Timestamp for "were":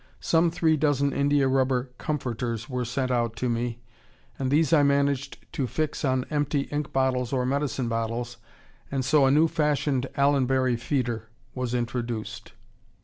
2.67-2.85